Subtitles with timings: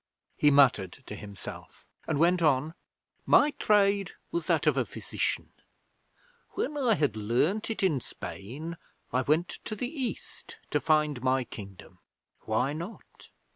[0.35, 2.73] He muttered to himself and went on:
[3.27, 5.51] 'My trade was that of a physician.
[6.53, 8.77] When I had learned it in Spain
[9.13, 11.99] I went to the East to find my Kingdom.
[12.45, 13.29] Why not?